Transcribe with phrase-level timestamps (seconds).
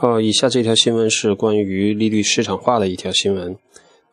[0.00, 3.56] 呃，以下这条新闻是关于利率市场化的一条新闻。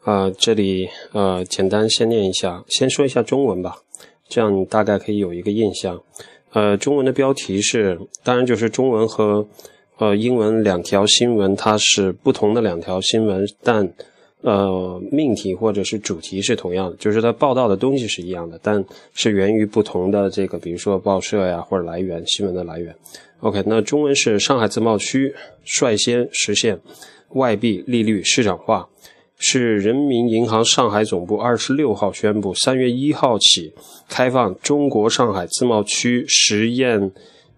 [0.03, 3.77] 啊，这里呃，简单先念一下，先说一下中文吧，
[4.27, 6.01] 这样你大概可以有一个印象。
[6.51, 9.47] 呃，中文的标题是，当然就是中文和
[9.97, 13.93] 呃英文两条新闻，它是不同的两条新闻，但
[14.41, 22.95] 呃命题或者是主题是同样的，就是它报道的东西是一样的，但是源于不同的这个，比如说报社呀或者来源新闻的来源。
[23.41, 26.79] OK，那中文是上海自贸区率先实现
[27.29, 28.87] 外币利率市场化，
[29.37, 33.73] 是人民银行上海总部二十六号宣布，三月一号起
[34.09, 37.11] 开放中国上海自贸区实验，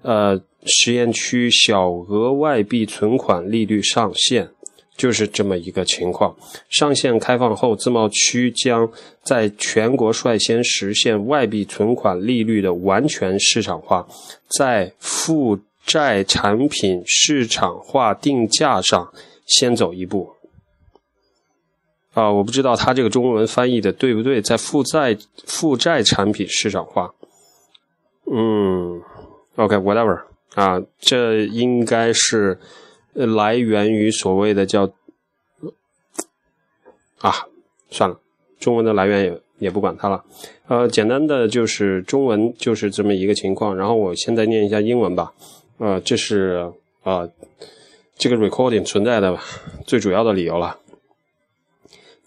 [0.03, 4.49] 呃，实验区小额外币存款利率上限，
[4.95, 6.35] 就是这么一个情况。
[6.69, 8.91] 上线开放后，自贸区将
[9.23, 14.07] 在全国率先实现外币存款利率的完全市场化，
[14.57, 19.11] 在负债产品市场化定价上
[19.47, 20.35] 先走一步
[22.13, 22.31] 啊！
[22.31, 27.13] 我不知道他这个中文翻译的对不对，在负债负债产品市场化，
[28.31, 29.01] 嗯
[29.55, 30.21] ，OK，whatever
[30.53, 32.59] 啊，这应该是
[33.13, 34.91] 来源于所谓的叫
[37.19, 37.47] 啊，
[37.89, 38.19] 算了，
[38.59, 40.23] 中文的来源也也不管它了。
[40.67, 45.33] 呃，简单的就是中文就是这么一个情况，然后我现在念一下英文吧。
[45.77, 46.71] 呃，这是
[47.03, 47.27] 啊，
[48.17, 49.37] 这个 recording 存在的
[49.85, 50.79] 最主要的理由了。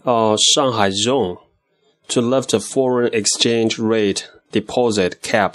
[0.03, 1.39] 呃，上海 Zone
[2.09, 5.53] to lift foreign exchange rate deposit cap，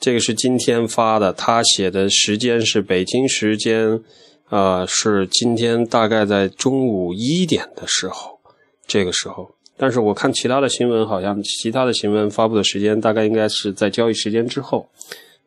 [0.00, 4.00] 这个是今天发的，他写的时间是北京时间，
[4.48, 8.38] 呃，是今天大概在中午一点的时候，
[8.86, 9.50] 这个时候。
[9.76, 14.88] 但是我看其他的新闻，好像其他的新闻发布的时间大概应该是在交易时间之后。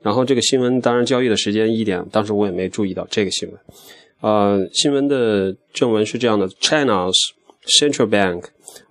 [0.02, 3.59] 然后这个新闻当然交易的时间一点，当时我也没注意到这个新闻。
[4.22, 7.13] 呃，新闻的正文是这样的：China's
[7.79, 8.45] central bank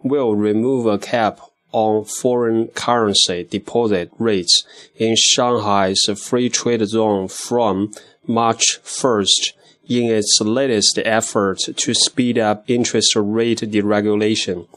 [0.04, 1.36] will remove a cap
[1.72, 4.64] on foreign currency deposit rates
[4.96, 7.92] in Shanghai's free trade zone from
[8.26, 9.52] March 1st
[9.88, 14.68] in its latest effort to speed up interest rate deregulation.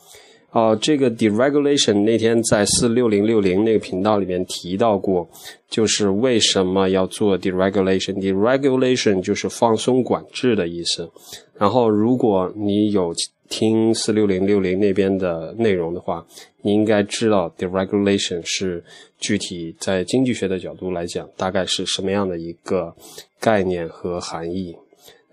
[0.53, 5.27] 哦，这个 deregulation 那天在四六零六零那个频道里面提到过，
[5.67, 11.09] 就是为什么要做 deregulation？deregulation 就是放松管制的意思。
[11.57, 13.11] 然后，如果你有
[13.49, 16.23] 听四六零六零那边的内容的话，
[16.61, 18.83] 你应该知道 deregulation 是
[19.17, 22.93] 具体在经济学的角度来讲，大概是什么样的一个
[23.39, 24.75] 概念和含义。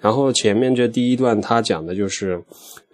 [0.01, 2.43] 然后前面这第一段他讲的就是。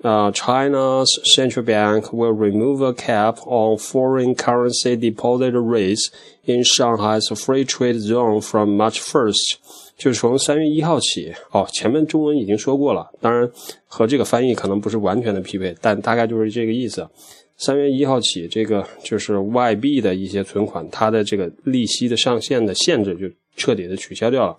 [0.03, 6.13] Uh, China's central bank will remove a cap on foreign currency deposit rates
[6.45, 9.55] in Shanghai's free trade zone from March 1st，
[9.97, 11.35] 就是从三月一号起。
[11.51, 13.51] 哦，前面中文已经说过了，当然
[13.89, 17.09] 和这个翻译可能不是完全的匹配，但大概就是这个意思。
[17.57, 24.57] 三月一号起，这个就是外币的一些存款，它的这个利息的上限的限制就彻底的取消掉了，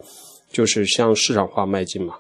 [0.52, 2.16] 就是向市场化迈进嘛。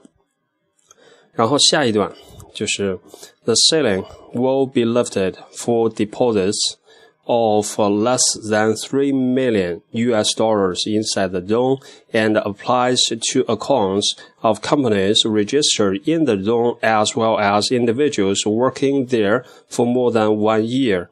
[1.37, 2.13] 然后下一段。
[2.53, 2.99] 就是
[3.45, 4.05] the ceiling
[4.35, 6.77] will be lifted for deposits
[7.25, 11.79] of less than 3 million US dollars inside the zone
[12.13, 19.07] and applies to accounts of companies registered in the zone as well as individuals working
[19.07, 21.09] there for more than one year,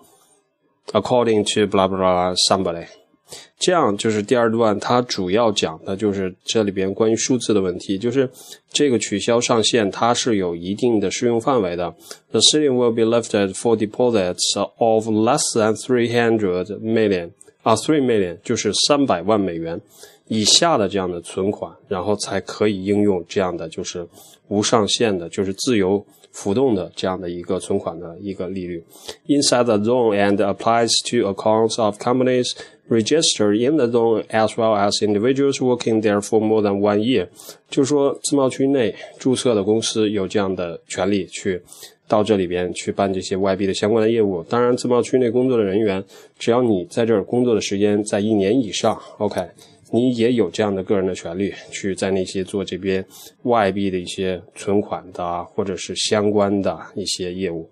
[0.93, 2.87] according to blah blah, blah somebody.
[3.58, 8.30] 这样就是第二段，它主要讲的就是这里边关于数字的问题，就是
[8.70, 11.94] 这个取消上限，它是有一定的适用范围的。
[12.32, 17.32] The ceiling will be lifted for deposits of less than three hundred million
[17.64, 19.80] 啊，three million 就是三百万美元
[20.28, 24.08] 以下的这样的存款，然后才可以应用这样的就是
[24.50, 28.84] 无上限的，就是自由浮动的这样的一个存款的一个利率。
[29.28, 32.52] Inside the zone and applies to accounts of companies.
[32.88, 37.28] Register in the zone as well as individuals working there for more than one year，
[37.68, 41.60] 就是说自贸区内注册的公司有这样的权利去
[42.08, 44.44] 到这里边去办这些外币的相关的业务。
[44.44, 46.04] 当然，自贸区内工作的人员，
[46.38, 49.42] 只要你在这儿工作的时间在一年以上，OK，
[49.92, 53.04] 你也有这样的个人的权利去在那些做这边
[53.46, 57.68] 外币的一些存款的或者是相关的一些业务。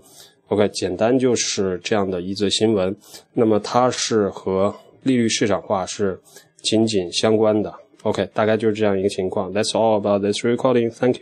[0.48, 2.96] OK，简单就是这样的一则新闻。
[3.34, 6.20] 那么它是和利率市场化是
[6.62, 7.74] 紧紧相关的。
[8.04, 9.54] OK，大概就是这样一个情况。
[9.54, 10.92] That's all about this recording.
[10.92, 11.22] Thank you.